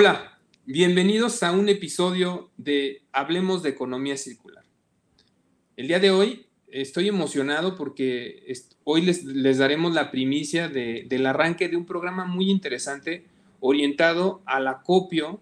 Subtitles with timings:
[0.00, 4.64] Hola, bienvenidos a un episodio de Hablemos de Economía Circular.
[5.76, 8.46] El día de hoy estoy emocionado porque
[8.84, 13.26] hoy les, daremos la primicia del arranque de un programa muy interesante
[13.58, 15.40] orientado al acopio,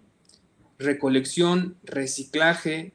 [0.79, 2.93] recolección, reciclaje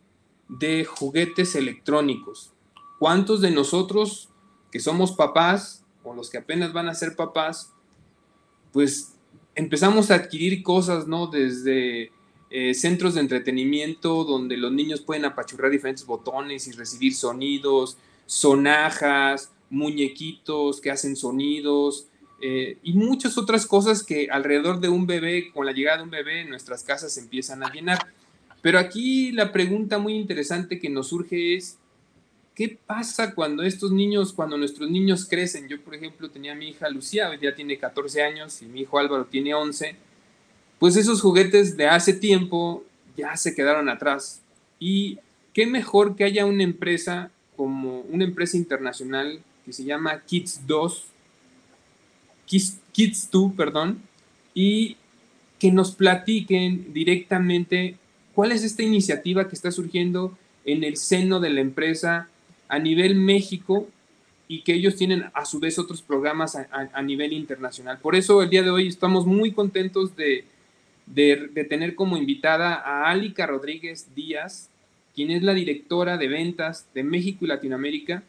[0.49, 2.53] de juguetes electrónicos.
[2.99, 4.31] ¿Cuántos de nosotros
[4.73, 7.73] que somos papás o los que apenas van a ser papás,
[8.73, 9.15] pues
[9.55, 11.27] empezamos a adquirir cosas, ¿no?
[11.27, 12.13] Desde
[12.51, 19.51] eh, centros de entretenimiento donde los niños pueden apachurrar diferentes botones y recibir sonidos, sonajas,
[19.71, 22.09] muñequitos que hacen sonidos
[22.45, 26.11] eh, y muchas otras cosas que alrededor de un bebé, con la llegada de un
[26.11, 27.99] bebé en nuestras casas empiezan a llenar.
[28.61, 31.79] Pero aquí la pregunta muy interesante que nos surge es,
[32.55, 35.69] ¿qué pasa cuando estos niños, cuando nuestros niños crecen?
[35.69, 38.99] Yo, por ejemplo, tenía a mi hija Lucía, ya tiene 14 años, y mi hijo
[38.99, 39.97] Álvaro tiene 11.
[40.79, 42.85] Pues esos juguetes de hace tiempo
[43.17, 44.41] ya se quedaron atrás.
[44.79, 45.19] Y
[45.53, 51.05] qué mejor que haya una empresa como una empresa internacional que se llama Kids 2,
[52.47, 54.03] Kids, Kids 2, perdón,
[54.55, 54.97] y
[55.59, 57.97] que nos platiquen directamente
[58.35, 62.29] cuál es esta iniciativa que está surgiendo en el seno de la empresa
[62.73, 63.87] a nivel México
[64.49, 67.99] y que ellos tienen a su vez otros programas a, nivel internacional.
[67.99, 70.47] Por eso el día de hoy estamos muy contentos de,
[71.05, 74.71] de, tener como invitada a Alica Rodríguez Díaz,
[75.15, 78.23] quien es la directora de ventas de México y Latinoamérica,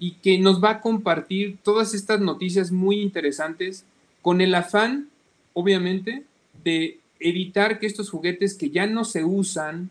[0.00, 3.84] y que nos va a compartir todas estas noticias muy interesantes
[4.20, 5.10] con el afán,
[5.52, 6.24] obviamente,
[6.64, 9.90] de evitar que estos juguetes que ya no se usan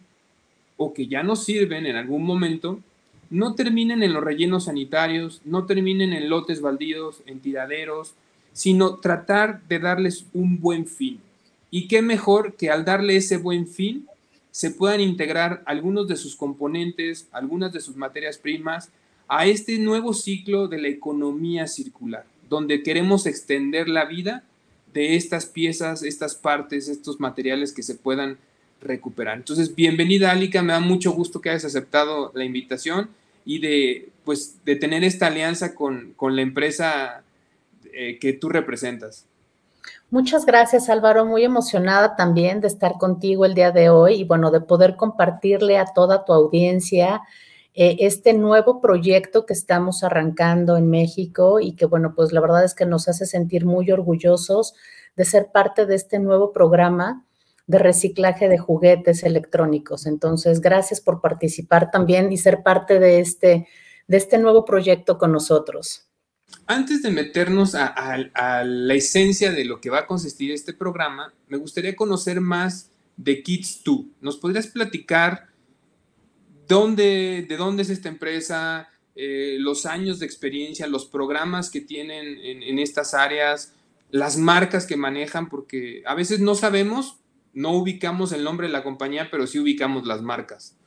[0.75, 2.81] o que ya no sirven en algún momento,
[3.29, 8.13] no terminen en los rellenos sanitarios, no terminen en lotes baldíos, en tiraderos,
[8.53, 11.19] sino tratar de darles un buen fin.
[11.71, 14.07] Y qué mejor que al darle ese buen fin,
[14.51, 18.89] se puedan integrar algunos de sus componentes, algunas de sus materias primas
[19.27, 24.43] a este nuevo ciclo de la economía circular, donde queremos extender la vida
[24.91, 28.39] de estas piezas, estas partes, estos materiales que se puedan
[28.81, 29.37] recuperar.
[29.37, 33.09] Entonces, bienvenida, Alica, me da mucho gusto que hayas aceptado la invitación
[33.45, 37.23] y de, pues, de tener esta alianza con, la empresa
[37.93, 39.25] eh, que tú representas.
[40.11, 41.25] Muchas gracias, Álvaro.
[41.25, 45.77] Muy emocionada también de estar contigo el día de hoy y bueno, de poder compartirle
[45.77, 47.21] a toda tu audiencia
[47.75, 52.63] eh, este nuevo proyecto que estamos arrancando en México y que bueno, pues la verdad
[52.65, 54.73] es que nos hace sentir muy orgullosos
[55.15, 57.25] de ser parte de este nuevo programa
[57.69, 60.07] de reciclaje de juguetes electrónicos.
[60.07, 63.67] Entonces, gracias por participar también y ser parte de este,
[64.07, 66.09] de este nuevo proyecto con nosotros.
[66.65, 71.57] Antes de meternos a, la esencia de lo que va a consistir este programa, me
[71.57, 73.99] gustaría conocer más de Kids 2.
[74.19, 75.49] ¿Nos podrías platicar
[76.67, 82.39] dónde, de dónde es esta empresa, eh, los años de experiencia, los programas que tienen
[82.43, 83.75] en, estas áreas,
[84.09, 85.49] las marcas que manejan?
[85.49, 87.19] Porque a veces no sabemos,
[87.59, 90.77] no ubicamos el nombre de la compañía, pero sí ubicamos las marcas.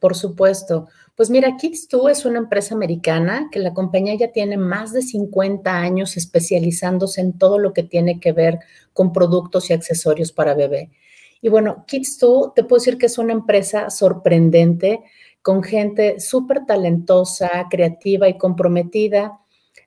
[0.00, 0.88] Por supuesto.
[1.14, 5.76] Pues mira, Kids2 es una empresa americana que la compañía ya tiene más de 50
[5.76, 8.60] años especializándose en todo lo que tiene que ver
[8.94, 10.90] con productos y accesorios para bebé.
[11.42, 15.02] Y bueno, Kids2 te puedo decir que es una empresa sorprendente
[15.42, 19.38] con gente súper talentosa, creativa y comprometida,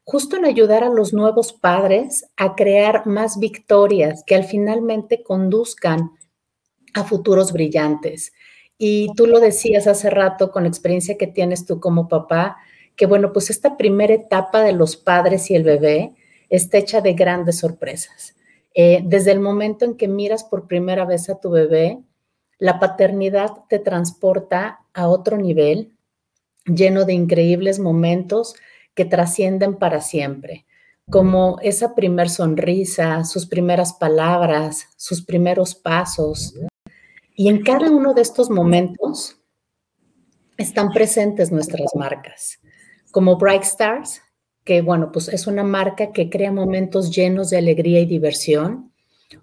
[0.04, 6.12] justo en ayudar a los nuevos padres a crear más victorias que al finalmente conduzcan
[6.96, 8.34] a futuros brillantes.
[8.78, 12.58] Y tú lo decías hace rato con la experiencia que tienes tú como papá,
[12.96, 16.14] que bueno, pues esta primera etapa de los padres y el bebé
[16.50, 18.36] está hecha de grandes sorpresas.
[18.74, 22.00] Eh, desde el momento en que miras por primera vez a tu bebé,
[22.58, 25.98] la paternidad te transporta a otro nivel,
[26.66, 28.56] lleno de increíbles momentos
[28.94, 30.66] que trascienden para siempre,
[31.09, 36.56] como esa primer sonrisa, sus primeras palabras, sus primeros pasos,
[37.35, 39.37] y en cada uno de estos momentos
[40.58, 42.59] están presentes nuestras marcas,
[43.11, 44.22] como Bright Stars,
[44.64, 48.91] que bueno, pues es una marca que crea momentos llenos de alegría y diversión,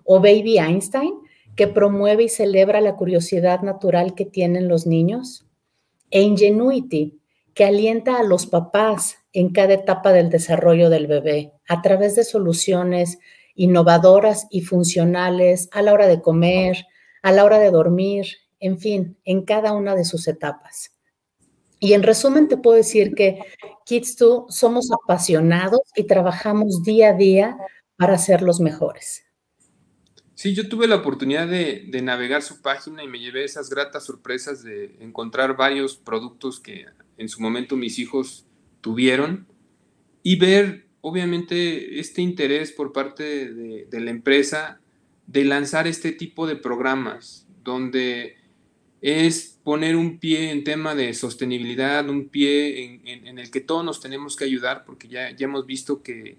[0.04, 1.12] o Baby Einstein,
[1.54, 5.46] que promueve y celebra la curiosidad natural que tienen los niños,
[6.10, 7.20] e Ingenuity,
[7.54, 12.24] que alienta a los papás en cada etapa del desarrollo del bebé a través de
[12.24, 13.18] soluciones
[13.54, 16.86] innovadoras y funcionales a la hora de comer,
[17.22, 18.26] a la hora de dormir,
[18.60, 20.92] en fin, en cada una de sus etapas.
[21.78, 23.40] Y en resumen te puedo decir que
[23.88, 27.56] Kids2 somos apasionados y trabajamos día a día
[27.96, 29.24] para ser los mejores.
[30.34, 34.62] Sí, yo tuve la oportunidad de, navegar su página y me llevé esas gratas sorpresas
[34.62, 36.86] de encontrar varios productos que
[37.16, 38.46] en su momento mis hijos
[38.80, 39.46] tuvieron
[40.24, 44.81] y ver, obviamente, este interés por parte de la empresa
[45.32, 48.36] de lanzar este tipo de programas donde
[49.00, 53.84] es poner un pie en tema de sostenibilidad, un pie en, en, el que todos
[53.84, 56.36] nos tenemos que ayudar, porque ya, ya hemos visto que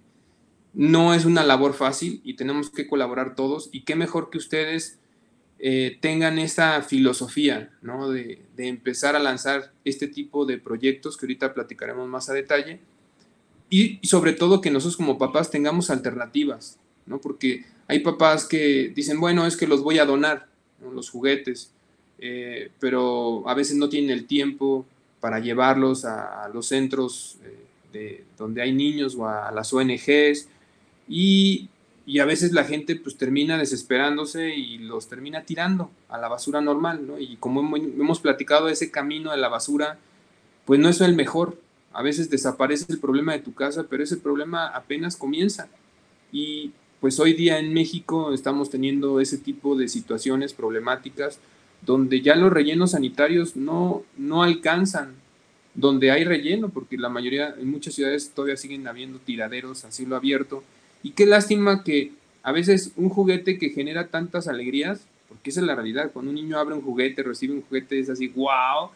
[0.74, 3.70] no es una labor fácil y tenemos que colaborar todos.
[3.72, 5.00] Y qué mejor que ustedes
[5.60, 8.10] eh, tengan esa filosofía, ¿no?
[8.10, 12.80] De, de, empezar a lanzar este tipo de proyectos que ahorita platicaremos más a detalle.
[13.70, 17.20] Y, y sobre todo que nosotros como papás tengamos alternativas, ¿no?
[17.20, 20.48] Porque hay papás que dicen, bueno, es que los voy a donar,
[20.94, 21.72] los juguetes,
[22.20, 24.86] eh, pero a veces no tienen el tiempo
[25.20, 30.48] para llevarlos a, los centros eh, de, donde hay niños o a, las ONGs
[31.08, 31.70] y,
[32.06, 36.62] y, a veces la gente pues termina desesperándose y los termina tirando a la basura
[36.62, 37.20] normal, ¿no?
[37.20, 39.98] Y como hemos, platicado, ese camino de la basura,
[40.66, 41.58] pues no es el mejor.
[41.92, 45.70] A veces desaparece el problema de tu casa, pero ese problema apenas comienza.
[46.32, 46.72] Y
[47.04, 51.38] pues hoy día en México estamos teniendo ese tipo de situaciones problemáticas
[51.82, 55.14] donde ya los rellenos sanitarios no, no alcanzan
[55.76, 60.16] donde hay relleno, porque la mayoría, en muchas ciudades todavía siguen habiendo tiraderos a cielo
[60.16, 60.64] abierto.
[61.04, 65.68] Y qué lástima que a veces un juguete que genera tantas alegrías, porque esa es
[65.68, 68.92] la realidad, cuando un niño abre un juguete, recibe un juguete, es así, wow,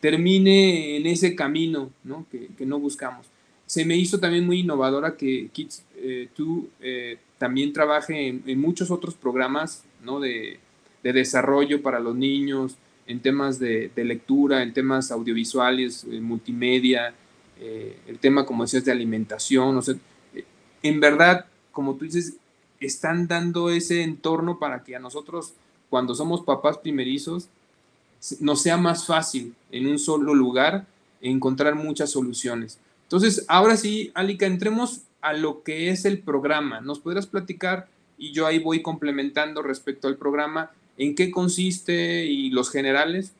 [0.00, 2.24] termine en ese camino ¿no?
[2.32, 3.26] Que, que no buscamos.
[3.66, 8.90] Se me hizo también muy innovadora que Kids eh, tú eh, también trabaje en, muchos
[8.90, 10.20] otros programas ¿no?
[10.20, 10.60] de,
[11.02, 12.76] de, desarrollo para los niños,
[13.06, 17.14] en temas de, de lectura, en temas audiovisuales, en multimedia,
[17.60, 19.76] eh, el tema, como decías, de alimentación.
[19.76, 19.94] O sea,
[20.82, 22.36] en verdad, como tú dices,
[22.80, 25.54] están dando ese entorno para que a nosotros,
[25.88, 27.48] cuando somos papás primerizos,
[28.40, 30.86] nos sea más fácil en un solo lugar
[31.20, 32.78] encontrar muchas soluciones.
[33.06, 36.80] Entonces, ahora sí, Alika, entremos a lo que es el programa.
[36.80, 37.88] ¿Nos podrás platicar?
[38.18, 43.32] Y yo ahí voy complementando respecto al programa, ¿en qué consiste y los generales?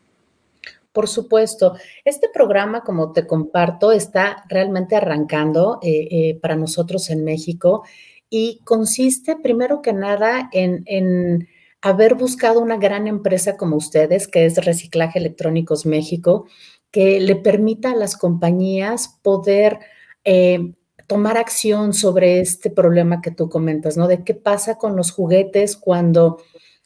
[0.97, 1.77] Por supuesto,
[2.07, 7.85] este programa, como te comparto, está realmente arrancando eh, eh, para nosotros en México
[8.31, 11.49] y consiste primero que nada en,
[11.83, 16.47] haber buscado una gran empresa como ustedes, que es Reciclaje Electrónicos México,
[16.91, 19.81] que le permita a las compañías poder
[20.25, 20.73] eh,
[21.07, 24.09] tomar acción sobre este problema que tú comentas, ¿no?
[24.09, 26.39] De qué pasa con los juguetes cuando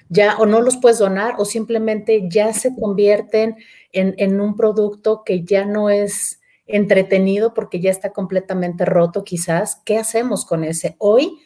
[0.08, 3.56] ya o no los puedes donar o simplemente ya se convierten
[3.92, 9.80] en, un producto que ya no es entretenido porque ya está completamente roto quizás.
[9.84, 10.96] ¿Qué hacemos con ese?
[10.98, 11.38] Hoy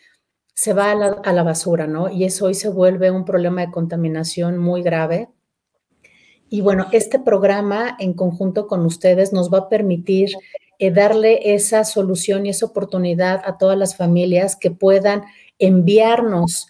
[0.55, 2.11] se va a la, a la basura, ¿no?
[2.11, 5.29] Y eso hoy se vuelve un problema de contaminación muy grave.
[6.55, 10.29] Y bueno, este programa en conjunto con ustedes nos va a permitir
[10.79, 15.25] eh, darle esa solución y esa oportunidad a todas las familias que puedan
[15.58, 16.69] enviarnos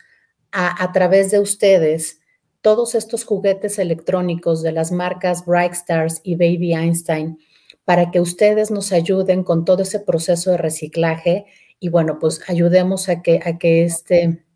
[0.53, 2.21] a, través de ustedes
[2.63, 7.39] todos estos juguetes electrónicos de las marcas Bright Stars y Baby Einstein
[7.85, 11.45] para que ustedes nos ayuden con todo ese proceso de reciclaje
[11.79, 14.47] y bueno, pues ayudemos a que, a que este,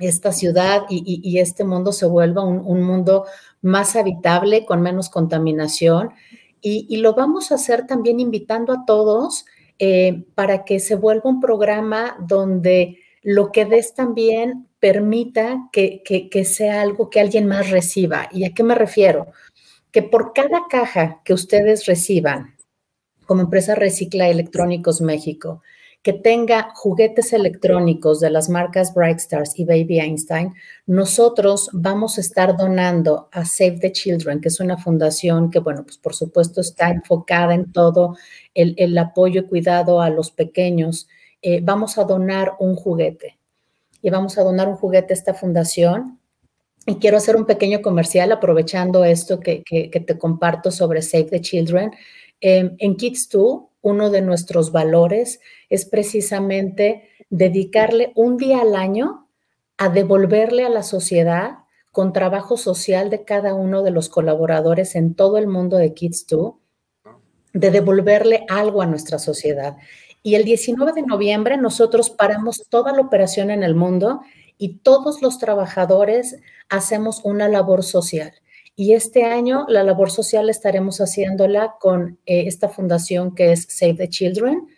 [0.00, 3.24] esta ciudad y, este mundo se vuelva un, un, mundo
[3.62, 6.10] más habitable, con menos contaminación
[6.60, 9.46] y, lo vamos a hacer también invitando a todos
[9.78, 16.44] eh, para que se vuelva un programa donde lo que des también permita que, que,
[16.44, 18.28] sea algo que alguien más reciba.
[18.32, 19.28] ¿Y a qué me refiero?
[19.92, 22.56] Que por cada caja que ustedes reciban
[23.26, 25.62] como empresa Recicla Electrónicos México,
[26.02, 30.54] que tenga juguetes electrónicos de las marcas Bright Stars y Baby Einstein,
[30.86, 35.82] nosotros vamos a estar donando a Save the Children, que es una fundación que, bueno,
[35.82, 38.16] pues por supuesto está enfocada en todo
[38.54, 41.08] el, apoyo y cuidado a los pequeños.
[41.42, 43.38] Eh, vamos a donar un juguete
[44.00, 46.20] y vamos a donar un juguete a esta fundación.
[46.86, 51.90] Y quiero hacer un pequeño comercial aprovechando esto que, te comparto sobre Save the Children.
[52.40, 59.28] Eh, en Kids 2 uno de nuestros valores es precisamente dedicarle un día al año
[59.76, 61.58] a devolverle a la sociedad
[61.92, 66.56] con trabajo social de cada uno de los colaboradores en todo el mundo de Kids2,
[67.54, 69.76] de devolverle algo a nuestra sociedad.
[70.22, 74.20] Y el 19 de noviembre nosotros paramos toda la operación en el mundo
[74.58, 76.36] y todos los trabajadores
[76.68, 78.32] hacemos una labor social.
[78.80, 83.94] Y este año la labor social estaremos haciéndola con eh, esta fundación que es Save
[83.94, 84.68] the Children.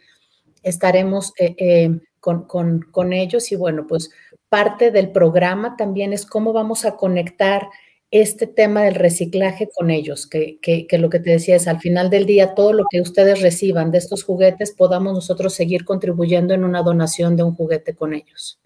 [0.63, 4.09] Estaremos eh, eh, con, con, con, ellos y bueno, pues
[4.49, 7.69] parte del programa también es cómo vamos a conectar
[8.11, 12.25] este tema del reciclaje con ellos, que, lo que te decía es al final del
[12.25, 16.83] día, todo lo que ustedes reciban de estos juguetes, podamos nosotros seguir contribuyendo en una
[16.83, 18.59] donación de un juguete con ellos.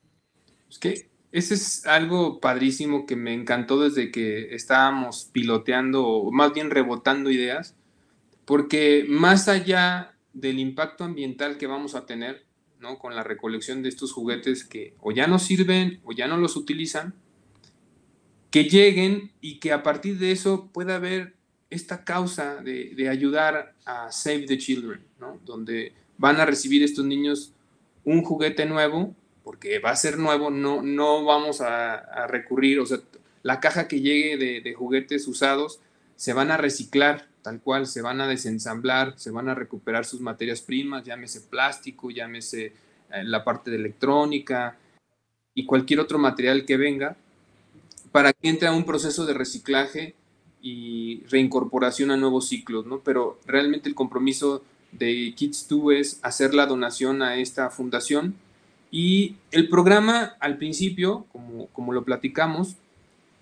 [0.71, 6.55] Es que ese es algo padrísimo que me encantó desde que estábamos piloteando, o más
[6.55, 7.75] bien rebotando ideas,
[8.45, 12.47] porque más allá del impacto ambiental que vamos a tener,
[12.79, 13.01] ¿no?
[13.01, 16.55] Con la recolección de estos juguetes que o ya no sirven o ya no los
[16.55, 17.15] utilizan,
[18.53, 21.35] que lleguen y que a partir de eso pueda haber
[21.69, 25.41] esta causa de, ayudar a Save the Children, ¿no?
[25.45, 27.53] donde van a recibir estos niños
[28.05, 32.99] un juguete nuevo, porque va a ser nuevo, no, no vamos a, recurrir, o sea,
[33.43, 35.81] la caja que llegue de, juguetes usados
[36.17, 40.23] se van a reciclar tal cual, se van a desensamblar, se van a recuperar sus
[40.23, 42.73] materias primas, llámese plástico, llámese
[43.11, 44.79] eh, la parte de electrónica
[45.53, 47.19] y cualquier otro material que venga,
[48.13, 50.15] para que entre a un proceso de reciclaje
[50.63, 53.01] y reincorporación a nuevos ciclos, ¿no?
[53.01, 58.37] Pero realmente el compromiso de Kids2 es hacer la donación a esta fundación
[58.97, 62.77] y el programa al principio, como, como lo platicamos,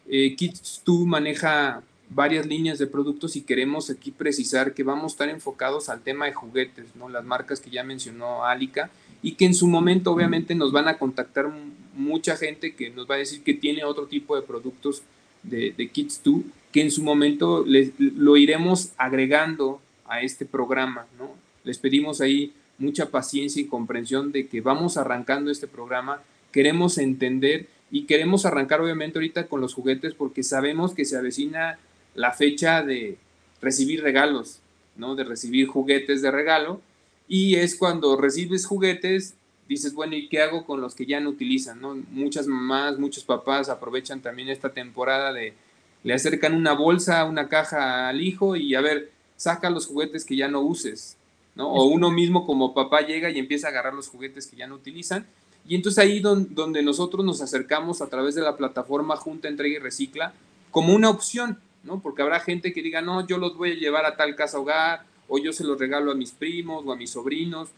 [0.08, 5.28] eh, Kids2 maneja varias líneas de productos y queremos aquí precisar que vamos a estar
[5.28, 7.10] enfocados al tema de juguetes, ¿no?
[7.10, 8.88] Las marcas que ya mencionó Alica
[9.20, 11.52] y que en su momento obviamente nos van a contactar
[11.94, 15.02] mucha gente que nos va a decir que tiene otro tipo de productos
[15.42, 21.30] de, de Kids2, que en su momento les, lo iremos agregando a este programa, ¿no?
[21.62, 27.68] Les pedimos ahí mucha paciencia y comprensión de que vamos arrancando este programa, queremos entender
[27.90, 31.78] y queremos arrancar obviamente ahorita con los juguetes porque sabemos que se avecina
[32.14, 33.16] la fecha de
[33.60, 34.58] recibir regalos,
[34.96, 35.14] ¿no?
[35.14, 36.80] De recibir juguetes de regalo
[37.28, 39.34] y es cuando recibes juguetes,
[39.68, 41.80] dices, bueno, ¿y qué hago con los que ya no utilizan?
[42.10, 45.54] Muchas mamás, muchos papás aprovechan también esta temporada de,
[46.02, 50.36] le acercan una bolsa, una caja al hijo y a ver, saca los juguetes que
[50.36, 51.16] ya no uses,
[51.54, 51.68] ¿no?
[51.68, 54.76] O uno mismo como papá llega y empieza a agarrar los juguetes que ya no
[54.76, 55.26] utilizan.
[55.66, 59.78] Y entonces ahí donde nosotros nos acercamos a través de la plataforma Junta, Entrega y
[59.78, 60.34] Recicla
[60.72, 62.00] como una opción, ¿no?
[62.00, 65.04] Porque habrá gente que diga, no, yo los voy a llevar a tal casa hogar,
[65.28, 67.68] o yo se los regalo a mis primos o a mis sobrinos.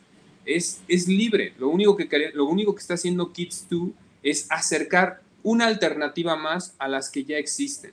[0.46, 1.54] Es, es libre.
[1.58, 6.88] Lo único, que, lo único que está haciendo Kids2 es acercar una alternativa más a
[6.88, 7.92] las que ya existen.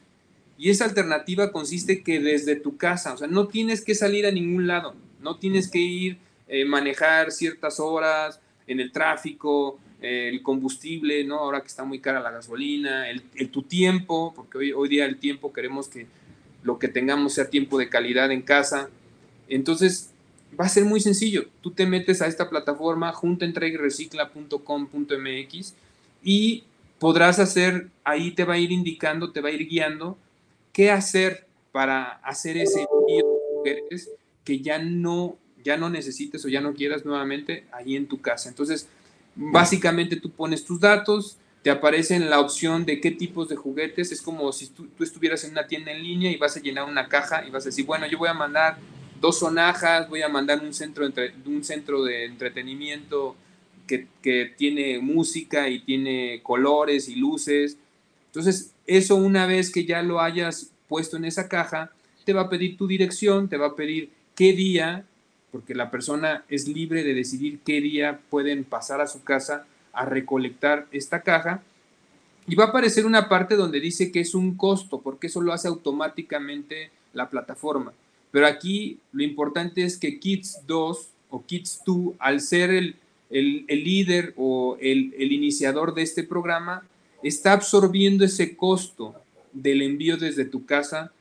[0.57, 4.31] Y esa alternativa consiste que desde tu casa, o sea, no tienes que salir a
[4.31, 10.41] ningún lado, no tienes que ir, eh, manejar ciertas horas en el tráfico, eh, el
[10.41, 11.39] combustible, ¿no?
[11.39, 15.17] Ahora que está muy cara la gasolina, el, tu tiempo, porque hoy, hoy día el
[15.17, 16.07] tiempo queremos que
[16.63, 18.89] lo que tengamos sea tiempo de calidad en casa.
[19.47, 20.11] Entonces,
[20.59, 21.45] va a ser muy sencillo.
[21.61, 25.75] Tú te metes a esta plataforma juntaentreguerecicla.com.mx
[26.23, 26.63] y
[26.99, 30.17] podrás hacer, ahí te va a ir indicando, te va a ir guiando
[30.71, 33.25] qué hacer para hacer ese envío
[34.43, 38.49] que ya no, ya no necesites o ya no quieras nuevamente ahí en tu casa.
[38.49, 38.87] Entonces,
[39.35, 44.11] básicamente tú pones tus datos, te aparece en la opción de qué tipos de juguetes.
[44.11, 46.85] Es como si tú, tú, estuvieras en una tienda en línea y vas a llenar
[46.85, 48.77] una caja y vas a decir, bueno, yo voy a mandar
[49.19, 53.35] dos sonajas, voy a mandar un centro, entre, un centro de entretenimiento
[53.85, 57.77] que, que, tiene música y tiene colores y luces.
[58.27, 61.91] Entonces, eso una vez que ya lo hayas puesto en esa caja,
[62.25, 65.05] te va a pedir tu dirección, te va a pedir qué día,
[65.51, 70.05] porque la persona es libre de decidir qué día pueden pasar a su casa a
[70.05, 71.63] recolectar esta caja.
[72.47, 75.53] Y va a aparecer una parte donde dice que es un costo, porque eso lo
[75.53, 77.93] hace automáticamente la plataforma.
[78.31, 82.95] Pero aquí lo importante es que Kids 2 o Kids 2, al ser el,
[83.29, 86.83] líder o el, iniciador de este programa,
[87.23, 89.15] está absorbiendo ese costo
[89.53, 91.11] del envío desde tu casa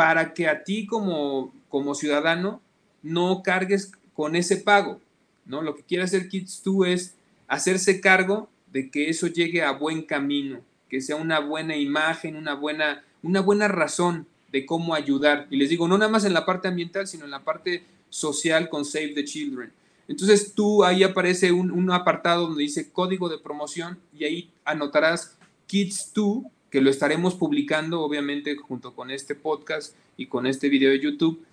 [0.00, 2.62] para que a ti como, como ciudadano
[3.02, 4.98] no cargues con ese pago.
[5.44, 5.60] ¿no?
[5.60, 7.14] Lo que quiere hacer Kids 2 es
[7.48, 12.54] hacerse cargo de que eso llegue a buen camino, que sea una buena imagen, una
[12.54, 15.46] buena, una buena razón de cómo ayudar.
[15.50, 18.70] Y les digo, no nada más en la parte ambiental, sino en la parte social
[18.70, 19.70] con Save the Children.
[20.08, 26.10] Entonces tú ahí aparece un, apartado donde dice código de promoción y ahí anotarás Kids
[26.14, 31.00] 2, que lo estaremos publicando obviamente junto con este podcast y con este video de
[31.00, 31.44] YouTube.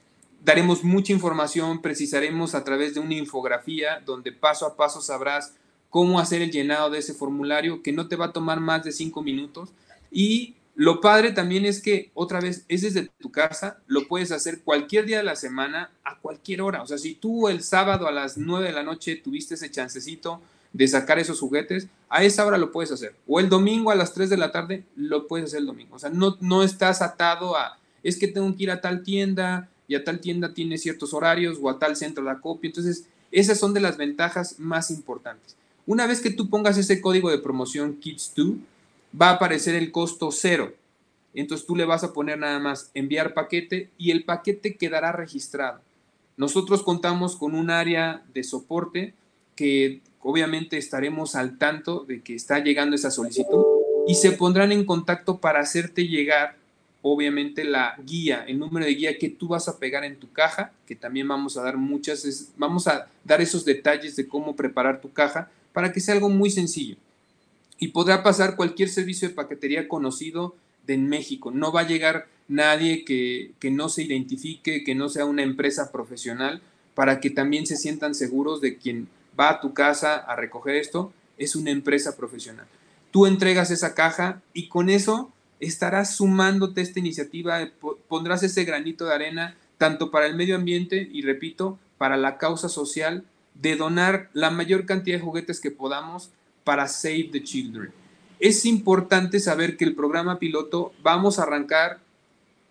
[0.43, 5.55] Daremos mucha información, precisaremos a través de una infografía donde paso a paso sabrás
[5.89, 8.91] cómo hacer el llenado de ese formulario que no te va a tomar más de
[8.91, 9.69] cinco minutos
[10.12, 14.62] y lo padre también es que, otra vez, es desde tu casa, lo puedes hacer
[14.62, 16.83] cualquier día de la semana, a cualquier hora.
[16.83, 20.39] O sea, si tú el sábado a las 9 de la noche tuviste ese chancecito
[20.77, 23.15] de sacar esos juguetes, a esa hora lo puedes hacer.
[23.25, 25.96] O el domingo a las 3 de la tarde, lo puedes hacer el domingo.
[25.96, 29.69] O sea, no, no estás atado a, es que tengo que ir a tal tienda
[29.88, 32.67] y a tal tienda tiene ciertos horarios o a tal centro de acopio.
[32.69, 35.55] Entonces, esas son de las ventajas más importantes.
[35.88, 38.57] Una vez que tú pongas ese código de promoción Kids2,
[39.19, 40.75] va a aparecer el costo cero.
[41.34, 45.81] Entonces tú le vas a poner nada más enviar paquete y el paquete quedará registrado.
[46.36, 49.15] Nosotros contamos con un área de soporte
[49.55, 53.63] que obviamente estaremos al tanto de que está llegando esa solicitud
[54.07, 56.57] y se pondrán en contacto para hacerte llegar
[57.01, 60.74] obviamente la guía, el número de guía que tú vas a pegar en tu caja,
[60.86, 65.13] que también vamos a dar muchas, vamos a dar esos detalles de cómo preparar tu
[65.13, 66.98] caja para que sea algo muy sencillo.
[67.79, 71.51] Y podrá pasar cualquier servicio de paquetería conocido de México.
[71.51, 75.89] No va a llegar nadie que, que no se identifique, que no sea una empresa
[75.93, 76.62] profesional,
[76.96, 79.07] para que también se sientan seguros de quien
[79.39, 82.65] va a tu casa a recoger esto, es una empresa profesional.
[83.12, 87.60] Tú entregas esa caja y con eso estarás sumándote a esta iniciativa,
[88.08, 92.70] pondrás ese granito de arena tanto para el medio ambiente y repito, para la causa
[92.70, 96.32] social de donar la mayor cantidad de juguetes que podamos
[96.63, 97.91] para Save the Children.
[98.39, 102.00] Es importante saber que el programa piloto vamos a arrancar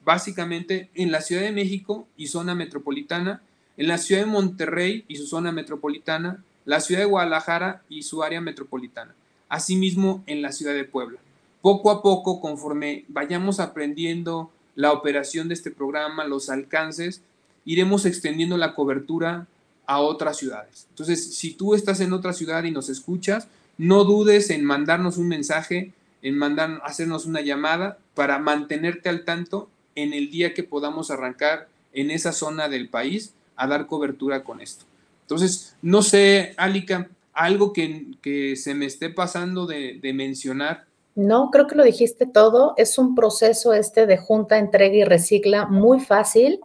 [0.04, 3.42] básicamente en la Ciudad de México y zona metropolitana,
[3.76, 8.22] en la Ciudad de Monterrey y su zona metropolitana, la Ciudad de Guadalajara y su
[8.22, 9.14] área metropolitana,
[9.48, 11.18] asimismo en la Ciudad de Puebla
[11.66, 17.22] poco a poco, conforme vayamos aprendiendo la operación de este programa, los alcances,
[17.64, 19.48] iremos extendiendo la cobertura
[19.84, 20.86] a otras ciudades.
[20.90, 25.26] Entonces, si tú estás en otra ciudad y nos escuchas, no dudes en mandarnos un
[25.26, 25.92] mensaje,
[26.22, 31.66] en mandar, hacernos una llamada para mantenerte al tanto en el día que podamos arrancar
[31.92, 34.84] en esa zona del país a dar cobertura con esto.
[35.26, 40.86] Entonces, no sé, Alica, algo que, se me esté pasando de, de mencionar
[41.16, 42.74] no, creo que lo dijiste todo.
[42.76, 46.60] Es un proceso este de junta, entrega y recicla muy fácil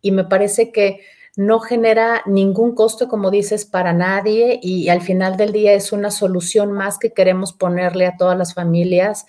[0.00, 1.00] y me parece que
[1.36, 6.12] no genera ningún costo, como dices, para nadie y al final del día es una
[6.12, 9.26] solución más que queremos ponerle a todas las familias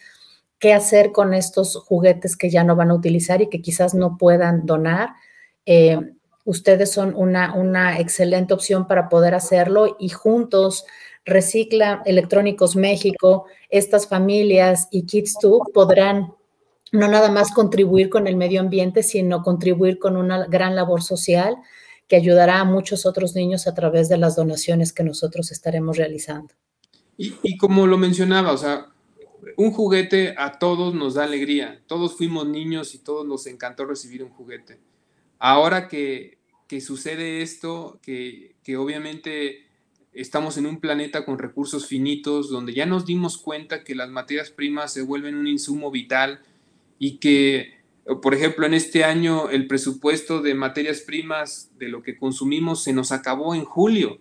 [0.59, 4.17] qué hacer con estos juguetes que ya no van a utilizar y que quizás no
[4.17, 5.09] puedan donar.
[5.65, 5.99] Eh,
[6.49, 10.83] ustedes son una, una excelente opción para poder hacerlo y juntos
[11.23, 16.33] Recicla Electrónicos México, estas familias y Kids2 podrán
[16.91, 21.55] no nada más contribuir con el medio ambiente, sino contribuir con una gran labor social
[22.07, 26.55] que ayudará a muchos otros niños a través de las donaciones que nosotros estaremos realizando.
[27.15, 28.87] Y, como lo mencionaba, o sea,
[29.55, 31.83] un juguete a todos nos da alegría.
[31.85, 34.79] Todos fuimos niños y todos nos encantó recibir un juguete.
[35.37, 36.38] Ahora que,
[36.69, 39.65] que sucede esto, que, que obviamente
[40.13, 44.51] estamos en un planeta con recursos finitos, donde ya nos dimos cuenta que las materias
[44.51, 46.41] primas se vuelven un insumo vital
[46.99, 47.79] y que,
[48.21, 52.93] por ejemplo, en este año el presupuesto de materias primas de lo que consumimos se
[52.93, 54.19] nos acabó en julio.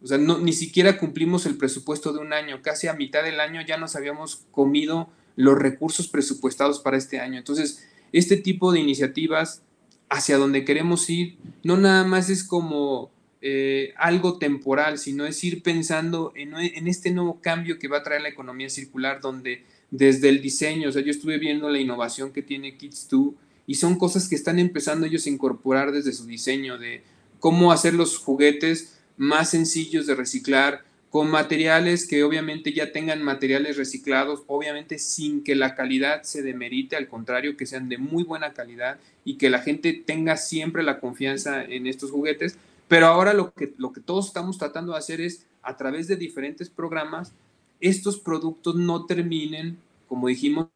[0.00, 3.40] O sea, no, ni siquiera cumplimos el presupuesto de un año, casi a mitad del
[3.40, 7.38] año ya nos habíamos comido los recursos presupuestados para este año.
[7.38, 9.64] Entonces, este tipo de iniciativas
[10.08, 15.62] hacia donde queremos ir, no nada más es como eh, algo temporal, sino es ir
[15.62, 16.54] pensando en,
[16.88, 20.92] este nuevo cambio que va a traer la economía circular, donde desde el diseño, o
[20.92, 23.34] sea, yo estuve viendo la innovación que tiene Kids2
[23.66, 27.02] y son cosas que están empezando ellos a incorporar desde su diseño, de
[27.38, 33.76] cómo hacer los juguetes más sencillos de reciclar, con materiales que obviamente ya tengan materiales
[33.76, 38.52] reciclados, obviamente sin que la calidad se demerite, al contrario, que sean de muy buena
[38.52, 43.54] calidad y que la gente tenga siempre la confianza en estos juguetes, pero ahora lo
[43.54, 47.32] que, lo que todos estamos tratando de hacer es, a través de diferentes programas,
[47.78, 50.66] estos productos no terminen, como dijimos,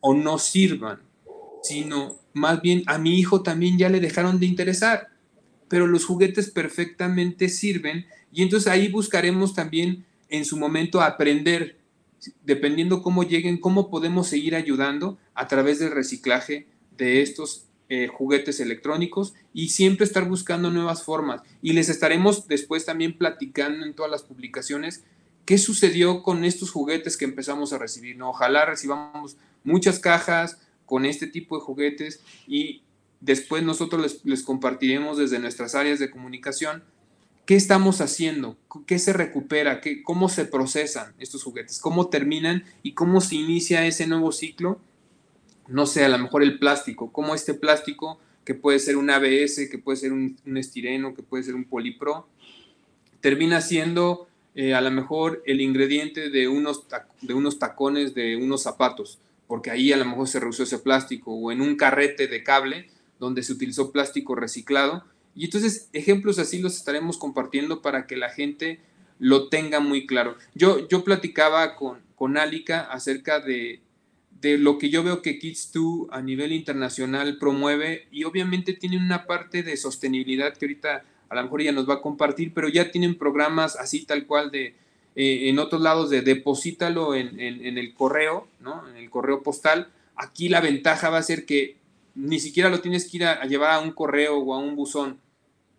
[0.00, 1.00] o no sirvan
[1.62, 5.08] sino más bien a mi hijo también ya le dejaron de interesar,
[5.68, 11.78] pero los juguetes perfectamente sirven y entonces ahí buscaremos también en su momento aprender,
[12.44, 18.60] dependiendo cómo lleguen, cómo podemos seguir ayudando a través del reciclaje de estos eh, juguetes
[18.60, 21.42] electrónicos y siempre estar buscando nuevas formas.
[21.62, 25.02] Y les estaremos después también platicando en todas las publicaciones
[25.50, 28.16] qué sucedió con estos juguetes que empezamos a recibir.
[28.16, 28.30] ¿no?
[28.30, 32.82] Ojalá recibamos muchas cajas, con este tipo de juguetes y
[33.20, 36.84] después nosotros les, compartiremos desde nuestras áreas de comunicación
[37.46, 42.92] qué estamos haciendo, qué se recupera, qué, cómo se procesan estos juguetes, cómo terminan y
[42.92, 44.78] cómo se inicia ese nuevo ciclo.
[45.66, 49.68] No sé, a lo mejor el plástico, cómo este plástico, que puede ser un ABS,
[49.68, 52.28] que puede ser un, estireno, que puede ser un polipro,
[53.20, 56.84] termina siendo eh, a lo mejor el ingrediente de unos,
[57.20, 61.32] de unos tacones, de unos zapatos, porque ahí a lo mejor se reusó ese plástico,
[61.32, 65.04] o en un carrete de cable, donde se utilizó plástico reciclado.
[65.34, 68.80] Y entonces ejemplos así los estaremos compartiendo para que la gente
[69.18, 70.36] lo tenga muy claro.
[70.54, 73.80] Yo, yo platicaba con, con Alica acerca de,
[74.40, 79.26] de lo que yo veo que Kids2 a nivel internacional promueve y obviamente tiene una
[79.26, 82.90] parte de sostenibilidad que ahorita a lo mejor ella nos va a compartir, pero ya
[82.90, 84.74] tienen programas así tal cual de,
[85.14, 88.86] eh, en otros lados de deposítalo en, en, el correo, ¿no?
[88.88, 89.88] En el correo postal.
[90.16, 91.76] Aquí la ventaja va a ser que
[92.16, 95.18] ni siquiera lo tienes que ir a, llevar a un correo o a un buzón.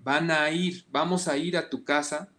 [0.04, 2.30] Van a ir, vamos a ir a tu casa,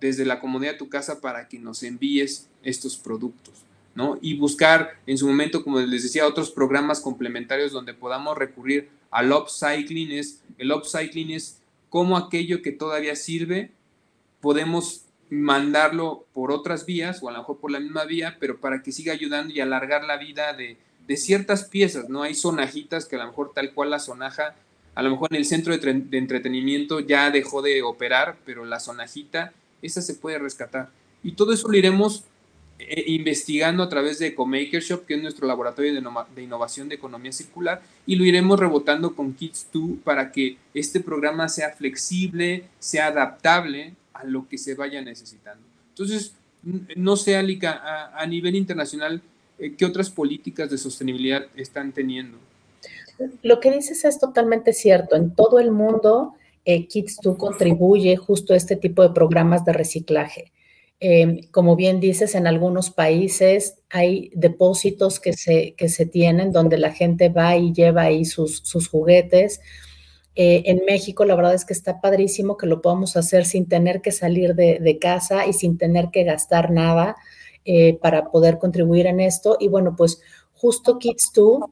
[0.00, 3.54] desde la comodidad de tu casa, para que nos envíes estos productos,
[3.94, 4.18] ¿no?
[4.20, 9.32] Y buscar en su momento, como les decía, otros programas complementarios donde podamos recurrir al
[9.32, 10.10] upcycling.
[10.10, 11.60] Es, el upcycling es
[11.96, 13.70] como aquello que todavía sirve,
[14.42, 18.82] podemos mandarlo por otras vías o a lo mejor por la misma vía, pero para
[18.82, 20.76] que siga ayudando y alargar la vida de,
[21.08, 22.22] de ciertas piezas, ¿no?
[22.22, 24.54] Hay sonajitas que a lo mejor tal cual la sonaja,
[24.94, 29.54] a lo mejor en el centro de, entretenimiento ya dejó de operar, pero la sonajita,
[29.80, 30.90] esa se puede rescatar.
[31.22, 32.24] Y todo eso lo iremos
[33.06, 37.82] investigando a través de EcoMaker Shop, que es nuestro laboratorio de, innovación de economía circular,
[38.06, 44.24] y lo iremos rebotando con Kids2 para que este programa sea flexible, sea adaptable a
[44.24, 45.62] lo que se vaya necesitando.
[45.90, 46.34] Entonces,
[46.96, 49.22] no sé, Alica, a nivel internacional,
[49.58, 52.38] eh, ¿qué otras políticas de sostenibilidad están teniendo?
[53.42, 55.16] Lo que dices es totalmente cierto.
[55.16, 56.34] En todo el mundo,
[56.64, 60.52] eh, Kids2 contribuye justo a este tipo de programas de reciclaje.
[60.98, 66.78] Em, como bien dices, en algunos países hay depósitos que se, que se tienen donde
[66.78, 69.60] la gente va y lleva ahí sus, sus juguetes.
[70.34, 74.00] Eh, en México, la verdad es que está padrísimo que lo podamos hacer sin tener
[74.02, 77.16] que salir de, casa y sin tener que gastar nada.
[77.68, 79.56] Eh, para poder contribuir en esto.
[79.58, 80.20] Y bueno, pues
[80.52, 81.68] justo Kids2,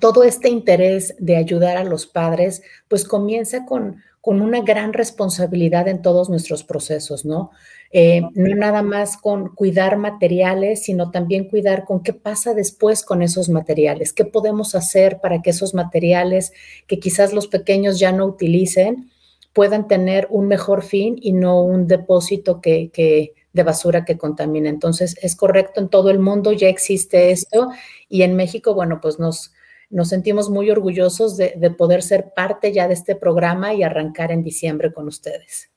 [0.00, 5.86] todo este interés de ayudar a los padres, pues comienza con, con una gran responsabilidad
[5.86, 7.50] en todos nuestros procesos, ¿no?
[7.94, 13.20] Eh, no nada más con cuidar materiales, sino también cuidar con qué pasa después con
[13.20, 16.52] esos materiales, qué podemos hacer para que esos materiales
[16.86, 19.10] que quizás los pequeños ya no utilicen
[19.52, 24.70] puedan tener un mejor fin y no un depósito que, que de basura que contamina.
[24.70, 27.70] Entonces, es correcto, en todo el mundo ya existe esto
[28.08, 29.52] y en México, bueno, pues nos,
[29.90, 34.42] nos sentimos muy orgullosos de, poder ser parte ya de este programa y arrancar en
[34.42, 35.71] diciembre con ustedes.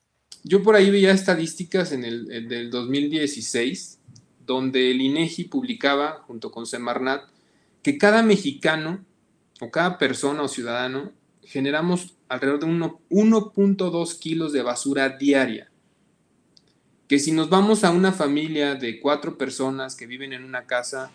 [0.45, 3.99] Yo por ahí veía estadísticas en el, del 2016,
[4.45, 7.23] donde el INEGI publicaba, junto con Semarnat,
[7.81, 9.03] que cada mexicano
[9.59, 11.11] o cada persona o ciudadano
[11.43, 15.69] generamos alrededor de 1.2 kilos de basura diaria
[17.07, 21.11] que si nos vamos a una familia de cuatro personas que viven en una casa,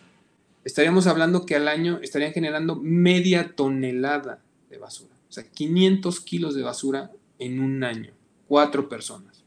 [0.64, 5.14] estaríamos hablando que al año estarían generando media tonelada de basura.
[5.28, 8.12] O sea, 500 kilos de basura en un año.
[8.50, 9.44] Cuatro personas.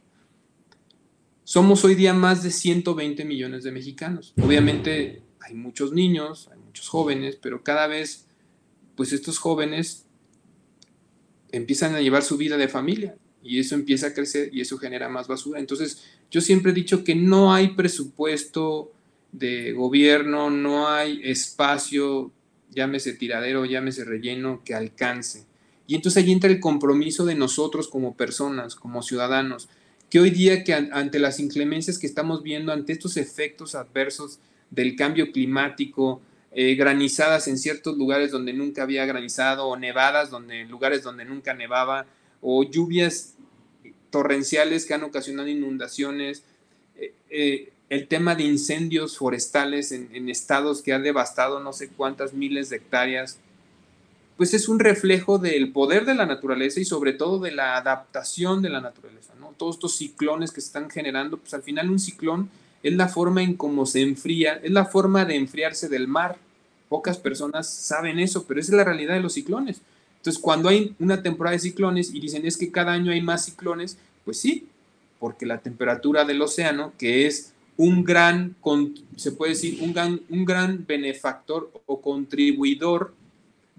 [1.43, 4.33] Somos hoy día más de 120 millones de mexicanos.
[4.41, 8.27] Obviamente hay muchos niños, hay muchos jóvenes, pero cada vez,
[8.95, 10.05] pues estos jóvenes
[11.51, 15.09] empiezan a llevar su vida de familia y eso empieza a crecer y eso genera
[15.09, 15.59] más basura.
[15.59, 18.93] Entonces, yo siempre he dicho que no hay presupuesto
[19.33, 22.31] de gobierno, no hay espacio,
[22.71, 25.45] llámese tiradero, llámese relleno, que alcance.
[25.87, 29.69] Y entonces ahí entra el compromiso de nosotros como personas, como ciudadanos,
[30.09, 34.95] que hoy día que ante las inclemencias que estamos viendo, ante estos efectos adversos del
[34.95, 41.01] cambio climático, eh, granizadas en ciertos lugares donde nunca había granizado, o nevadas donde, lugares
[41.01, 42.05] donde nunca nevaba,
[42.41, 43.33] o lluvias
[44.11, 46.43] torrenciales que han ocasionado inundaciones,
[46.95, 52.33] eh, eh, el tema de incendios forestales en, estados que han devastado no sé cuántas
[52.33, 53.39] miles de hectáreas,
[54.43, 58.61] pues es un reflejo del poder de la naturaleza y sobre todo de la adaptación
[58.61, 59.53] de la naturaleza, ¿no?
[59.55, 62.49] Todos estos ciclones que se están generando, pues al final un ciclón
[62.83, 66.35] es la forma en cómo se enfría, es la forma de enfriarse del mar.
[66.89, 69.79] Pocas personas saben eso, pero esa es la realidad de los ciclones.
[70.17, 73.45] Entonces, cuando hay una temporada de ciclones y dicen es que cada año hay más
[73.45, 74.67] ciclones, pues sí,
[75.19, 78.57] porque la temperatura del océano, que es un gran,
[79.15, 83.13] se puede decir, un gran, un gran benefactor o contribuidor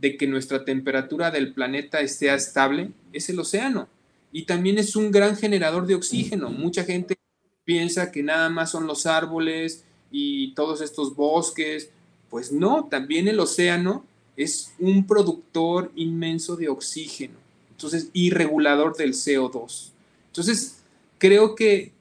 [0.04, 3.88] de que nuestra temperatura del planeta esté estable es el océano.
[4.32, 6.50] Y también es un gran generador de oxígeno.
[6.50, 7.16] Mucha gente
[7.64, 11.88] piensa que nada más son los árboles y todos estos bosques.
[12.28, 14.04] Pues no, también el océano
[14.36, 17.38] es un productor inmenso de oxígeno.
[17.70, 19.88] Entonces, y regulador del CO2.
[20.26, 20.82] Entonces,
[21.16, 21.92] creo que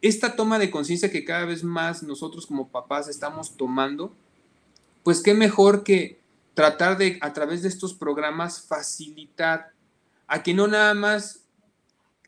[0.00, 4.14] esta toma de conciencia que cada vez más nosotros como papás estamos tomando,
[5.02, 6.19] pues qué mejor que
[6.60, 9.72] tratar de, a través de estos programas, facilitar
[10.26, 11.40] a que no nada más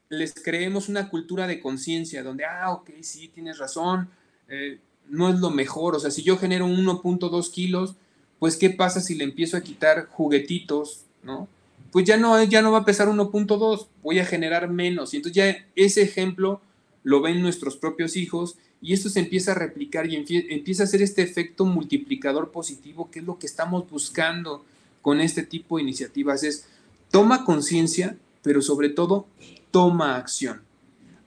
[0.09, 4.09] les creemos una cultura de conciencia, donde, ah, ok, sí, tienes razón,
[4.49, 7.97] eh, no es lo mejor, o sea, si yo genero 1.2 kilos,
[8.39, 11.47] pues qué pasa si le empiezo a quitar juguetitos, ¿no?
[11.91, 15.13] Pues ya no, ya no va a pesar 1.2, voy a generar menos.
[15.13, 16.63] Y entonces ya ese ejemplo
[17.05, 21.03] lo ven nuestros propios hijos y esto se empieza a replicar y empieza a hacer
[21.03, 24.65] este efecto multiplicador positivo que es lo que estamos buscando
[25.03, 26.43] con este tipo de iniciativas.
[26.45, 26.67] Es
[27.11, 29.27] toma conciencia, pero sobre todo
[29.71, 30.63] toma acción.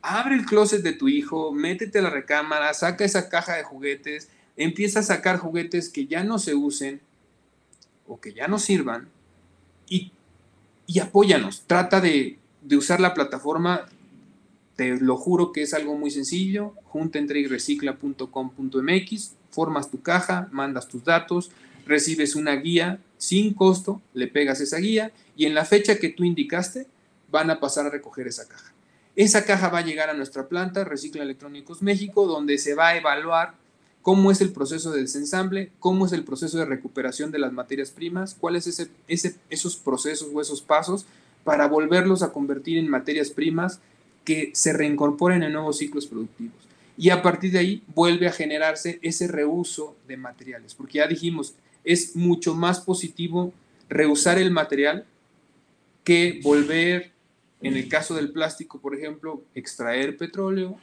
[0.01, 4.29] Abre el closet de tu hijo, métete a la recámara, saca esa caja de juguetes,
[4.55, 7.01] empieza a sacar juguetes que ya no se usen
[8.07, 9.09] o que ya no sirvan
[9.89, 10.11] y,
[11.01, 11.63] apóyanos.
[11.65, 12.37] Trata de
[12.71, 13.87] usar la plataforma
[14.75, 16.73] te lo juro que es algo muy sencillo.
[16.85, 21.51] Junta entre y recicla.com.mx, formas tu caja, mandas tus datos,
[21.85, 26.23] recibes una guía sin costo, le pegas esa guía y en la fecha que tú
[26.23, 26.87] indicaste
[27.31, 28.73] van a pasar a recoger esa caja.
[29.15, 32.97] Esa caja va a llegar a nuestra planta, Recicla Electrónicos México, donde se va a
[32.97, 33.55] evaluar
[34.01, 37.91] cómo es el proceso de desensamble, cómo es el proceso de recuperación de las materias
[37.91, 41.05] primas, cuáles ese, ese, esos procesos o esos pasos
[41.45, 43.79] para volverlos a convertir en materias primas
[44.25, 46.55] que se reincorporen en nuevos ciclos productivos.
[46.97, 51.55] Y a partir de ahí vuelve a generarse ese reuso de materiales, porque ya dijimos,
[51.83, 53.53] es mucho más positivo
[53.87, 55.05] reusar el material
[56.03, 57.11] que volver,
[57.61, 60.77] en el caso del plástico, por ejemplo, extraer petróleo,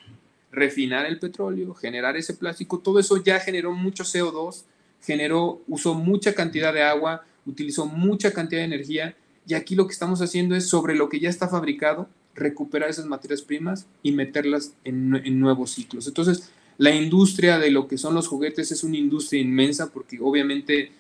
[0.51, 4.65] refinar el petróleo, generar ese plástico, todo eso ya generó mucho CO2,
[5.01, 9.93] generó, usó mucha cantidad de agua, utilizó mucha cantidad de energía, y aquí lo que
[9.93, 14.75] estamos haciendo es sobre lo que ya está fabricado, recuperar esas materias primas y meterlas
[14.85, 16.07] en, nuevos ciclos.
[16.07, 20.93] Entonces, la industria de lo que son los juguetes es una industria inmensa porque obviamente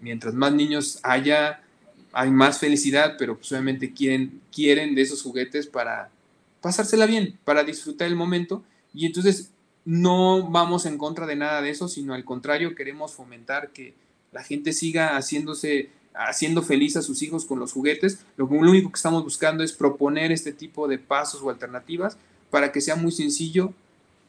[0.00, 1.62] mientras más niños haya,
[2.12, 6.10] hay más felicidad, pero pues obviamente quieren, quieren de esos juguetes para
[6.60, 8.62] pasársela bien, para disfrutar el momento.
[8.94, 9.50] Y entonces
[9.84, 13.94] no vamos en contra de nada de eso, sino al contrario, queremos fomentar que
[14.32, 18.24] la gente siga haciéndose haciendo feliz a sus hijos con los juguetes.
[18.36, 22.16] Lo, único que estamos buscando es proponer este tipo de pasos o alternativas
[22.50, 23.72] para que sea muy sencillo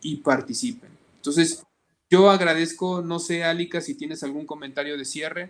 [0.01, 0.89] y participen.
[1.17, 1.63] Entonces,
[2.09, 5.49] yo agradezco, no sé, Alika, si tienes algún comentario de cierre.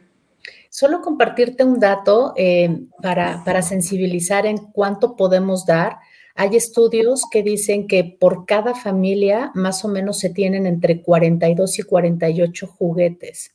[0.70, 5.98] Solo compartirte un dato eh, para, para sensibilizar en cuánto podemos dar.
[6.36, 11.80] Hay estudios que dicen que por cada familia más o menos se tienen entre 42
[11.80, 13.52] y 48 juguetes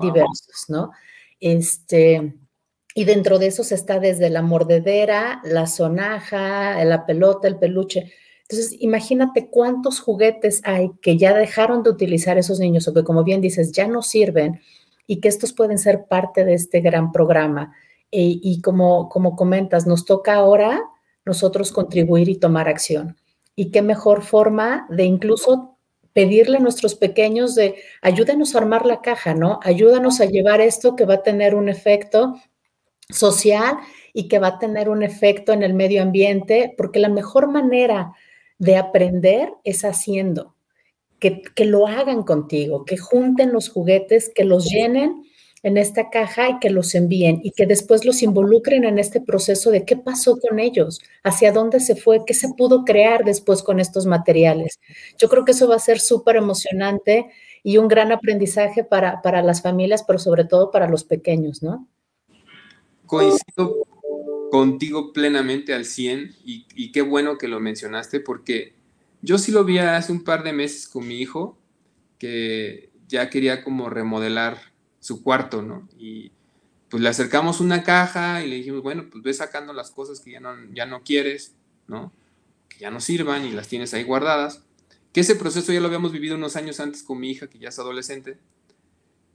[0.00, 0.90] diversos, ¿no?
[1.44, 2.38] Este,
[2.94, 8.14] y dentro de esos está desde la mordedera, la sonaja, la pelota, el peluche.
[8.48, 13.24] Entonces, imagínate cuántos juguetes hay que ya dejaron de utilizar esos niños o que, como
[13.24, 14.62] bien dices, ya no sirven
[15.06, 17.74] y que estos pueden ser parte de este gran programa.
[18.10, 20.82] E, y como, como comentas, nos toca ahora
[21.26, 23.18] nosotros contribuir y tomar acción.
[23.54, 25.73] Y qué mejor forma de incluso
[26.14, 29.60] pedirle a nuestros pequeños de ayúdenos a armar la caja, ¿no?
[29.62, 32.36] Ayúdanos a llevar esto que va a tener un efecto
[33.10, 33.76] social
[34.14, 38.12] y que va a tener un efecto en el medio ambiente, porque la mejor manera
[38.58, 40.54] de aprender es haciendo,
[41.18, 45.24] que, que lo hagan contigo, que junten los juguetes, que los llenen
[45.64, 49.70] en esta caja y que los envíen y que después los involucren en este proceso
[49.70, 53.80] de qué pasó con ellos, hacia dónde se fue, qué se pudo crear después con
[53.80, 54.78] estos materiales.
[55.18, 57.30] Yo creo que eso va a ser súper emocionante
[57.62, 61.88] y un gran aprendizaje para, para las familias, pero sobre todo para los pequeños, ¿no?
[63.06, 63.86] Coincido
[64.50, 68.74] contigo plenamente al 100 y, y qué bueno que lo mencionaste porque
[69.22, 71.58] yo sí lo vi hace un par de meses con mi hijo
[72.18, 74.73] que ya quería como remodelar
[75.04, 75.86] su cuarto, ¿no?
[75.98, 76.32] Y
[76.88, 80.30] pues le acercamos una caja y le dijimos, bueno, pues ve sacando las cosas que
[80.30, 81.54] ya no, ya no quieres,
[81.86, 82.10] ¿no?
[82.70, 84.64] Que ya no sirvan y las tienes ahí guardadas.
[85.12, 87.68] Que ese proceso ya lo habíamos vivido unos años antes con mi hija, que ya
[87.68, 88.38] es adolescente.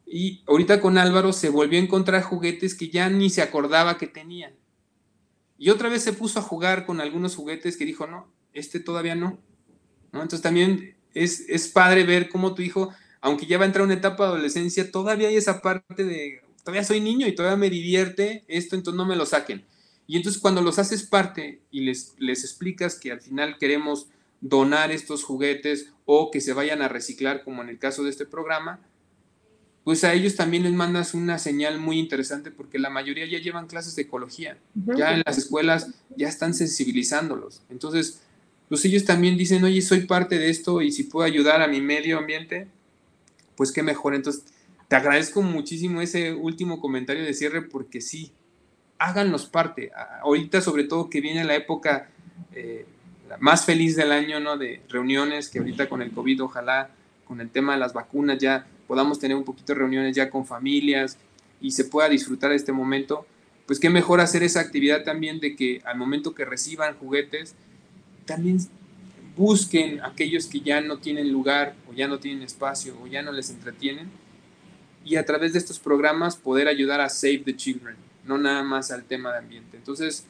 [0.08, 4.08] Y ahorita con Álvaro se volvió a encontrar juguetes que ya ni se acordaba que
[4.08, 4.52] tenía.
[5.60, 9.14] Y otra vez se puso a jugar con algunos juguetes que dijo, no, este todavía
[9.14, 9.38] no.
[10.14, 10.24] ¿No?
[10.24, 13.96] Entonces también es, es padre ver cómo tu hijo aunque ya va a entrar una
[13.96, 18.44] etapa de adolescencia, todavía hay esa parte de todavía soy niño y todavía me divierte
[18.48, 19.66] esto, entonces no me lo saquen.
[20.08, 24.08] Y entonces cuando los haces parte y les, les explicas que al final queremos
[24.42, 28.26] donar estos juguetes o que se vayan a reciclar, como en el caso de este
[28.26, 28.80] programa,
[29.84, 33.68] pues a ellos también les mandas una señal muy interesante porque la mayoría ya llevan
[33.68, 37.64] clases de ecología, ya en las escuelas ya están sensibilizándolos.
[37.70, 38.22] Entonces,
[38.68, 41.82] pues ellos también dicen, oye, soy parte de esto y si puedo ayudar a mi
[41.82, 42.68] medio ambiente,
[43.60, 44.16] pues qué mejor.
[44.16, 44.46] Entonces,
[44.88, 48.32] te agradezco muchísimo ese último comentario de cierre porque sí,
[48.98, 49.92] háganos parte.
[50.22, 52.10] Ahorita sobre todo que viene la época
[52.54, 52.86] eh,
[53.42, 54.56] más feliz del año, ¿no?
[54.56, 56.92] De reuniones, que ahorita con el COVID, ojalá
[57.26, 60.46] con el tema de las vacunas ya podamos tener un poquito de reuniones ya con
[60.46, 61.18] familias
[61.60, 63.26] y se pueda disfrutar de este momento,
[63.68, 67.56] pues qué mejor hacer esa actividad también de que al momento que reciban juguetes,
[68.24, 68.60] también
[69.40, 73.32] busquen aquellos que ya no tienen lugar o ya no tienen espacio o ya no
[73.32, 74.10] les entretienen
[75.06, 78.92] y a través de estos programas poder ayudar a Save the Children, no nada más
[78.92, 79.78] al tema de ambiente.
[79.78, 80.26] Entonces,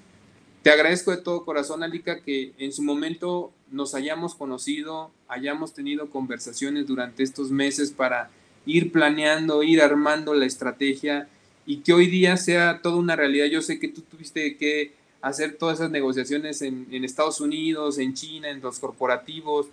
[0.61, 6.11] te agradezco de todo corazón, Alika, que en su momento nos hayamos conocido, hayamos tenido
[6.11, 8.29] conversaciones durante estos meses para
[8.67, 11.27] ir planeando, ir armando la estrategia
[11.65, 13.47] y que hoy día sea toda una realidad.
[13.47, 18.49] Yo sé que tú tuviste que hacer todas esas negociaciones en, Estados Unidos, en China,
[18.49, 19.67] en los corporativos,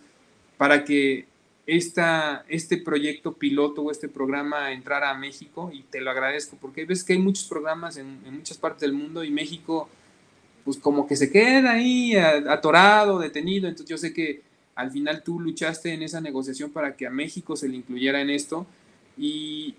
[0.57, 1.27] para que
[1.67, 6.85] esta, este proyecto piloto o este programa entrara a México y te lo agradezco porque
[6.85, 9.89] ves que hay muchos programas en, muchas partes del mundo y México
[10.65, 13.69] pues como que se queda ahí atorado, detenido.
[13.69, 14.43] Entonces yo sé que
[14.75, 18.31] al final tú luchaste en esa negociación para que a México se le incluyera en
[18.31, 18.67] esto
[19.17, 19.75] y,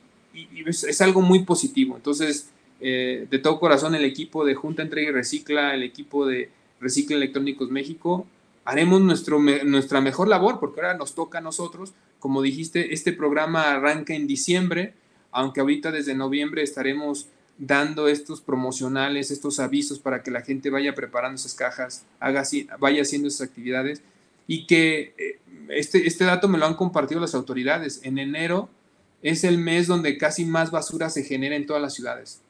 [0.66, 1.96] es, algo muy positivo.
[1.96, 6.50] Entonces, eh, de todo corazón, el equipo de Junta Entrega y Recicla, el equipo de
[6.80, 8.28] Recicla Electrónicos México,
[8.66, 11.94] haremos nuestro, nuestra mejor labor porque ahora nos toca a nosotros.
[12.20, 14.94] Como dijiste, este programa arranca en diciembre,
[15.32, 20.94] aunque ahorita desde noviembre estaremos dando estos promocionales, estos avisos para que la gente vaya
[20.94, 22.44] preparando esas cajas, haga
[22.80, 24.02] vaya haciendo esas actividades
[24.48, 28.02] y que eh, este, este dato me lo han compartido las autoridades.
[28.04, 28.70] En enero
[29.22, 32.42] es el mes donde casi más basura se genera en todas las ciudades,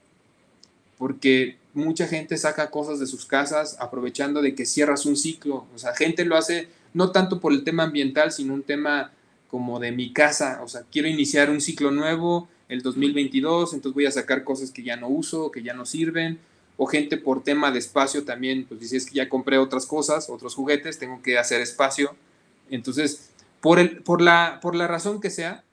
[0.97, 5.77] porque mucha gente saca cosas de sus casas aprovechando de que cierras un ciclo, o
[5.77, 9.11] sea, gente lo hace no tanto por el tema ambiental, sino un tema
[9.49, 14.05] como de mi casa, o sea, quiero iniciar un ciclo nuevo, el 2022, entonces voy
[14.05, 16.39] a sacar cosas que ya no uso, que ya no sirven,
[16.75, 20.29] o gente por tema de espacio también, pues dice es que ya compré otras cosas,
[20.29, 22.15] otros juguetes, tengo que hacer espacio.
[22.69, 23.29] Entonces,
[23.61, 25.63] por, el, por, la, por la razón que sea,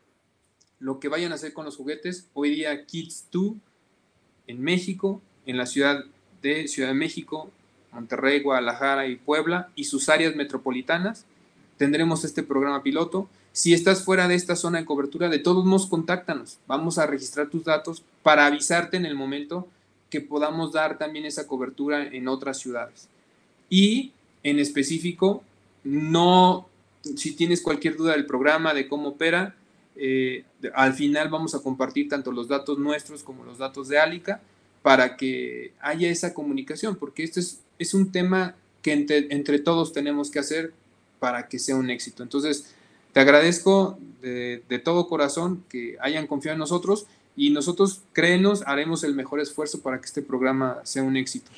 [0.78, 3.54] lo que vayan a hacer con los juguetes, hoy día Kids 2
[4.46, 6.04] en México, en la ciudad
[6.42, 7.50] de Ciudad de México,
[7.92, 11.24] Monterrey, Guadalajara y Puebla y sus áreas metropolitanas,
[11.76, 15.86] tendremos este programa piloto si estás fuera de esta zona de cobertura, de todos modos,
[15.86, 16.58] contáctanos.
[16.66, 19.68] Vamos a registrar tus datos para avisarte en el momento
[20.10, 23.08] que podamos dar también esa cobertura en otras ciudades.
[23.70, 25.44] Y en específico,
[25.84, 26.68] no,
[27.16, 29.54] si tienes cualquier duda del programa, de cómo opera,
[29.96, 34.40] eh, al final vamos a compartir tanto los datos nuestros como los datos de Alica
[34.82, 37.40] para que haya esa comunicación, porque esto
[37.78, 40.72] es, un tema que entre, entre todos tenemos que hacer
[41.18, 42.22] para que sea un éxito.
[42.22, 42.74] Entonces,
[43.14, 49.14] te agradezco de, todo corazón que hayan confiado en nosotros y nosotros, créenos, haremos el
[49.14, 51.50] mejor esfuerzo para que este programa sea un éxito.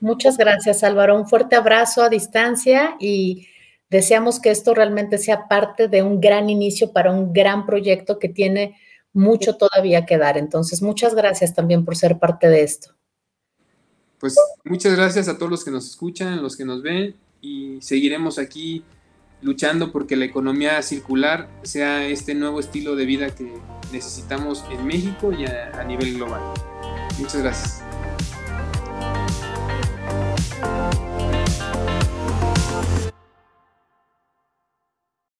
[0.00, 1.16] Muchas gracias, Álvaro.
[1.16, 3.48] Un fuerte abrazo a distancia y
[3.92, 8.30] deseamos que esto realmente sea parte de un gran inicio para un gran proyecto que
[8.30, 8.76] tiene
[9.12, 10.38] mucho todavía que dar.
[10.38, 12.94] Entonces, muchas gracias también por ser parte de esto.
[14.18, 18.38] Pues muchas gracias a todos los que nos escuchan, los que nos ven y seguiremos
[18.38, 18.82] aquí
[19.42, 23.52] luchando porque la economía circular sea este nuevo estilo de vida que
[23.92, 26.40] necesitamos en México y a, nivel global.
[27.18, 27.91] Muchas gracias.